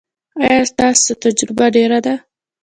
[0.45, 2.15] ایا ستاسو تجربه ډیره ده؟